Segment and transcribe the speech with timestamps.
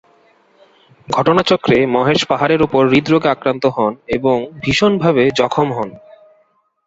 [1.07, 5.89] ঘটনাচক্রে মহেশ পাহাড়ের ওপর হৃদরোগে আক্রান্ত হন এবং ভীষণভাবে জখম হন।